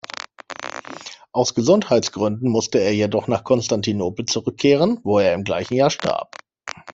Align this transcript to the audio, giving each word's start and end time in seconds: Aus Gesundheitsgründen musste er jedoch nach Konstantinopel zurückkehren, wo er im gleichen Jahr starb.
Aus 1.31 1.53
Gesundheitsgründen 1.53 2.49
musste 2.49 2.79
er 2.79 2.91
jedoch 2.95 3.27
nach 3.27 3.43
Konstantinopel 3.43 4.25
zurückkehren, 4.25 4.99
wo 5.03 5.19
er 5.19 5.35
im 5.35 5.43
gleichen 5.43 5.75
Jahr 5.75 5.91
starb. 5.91 6.37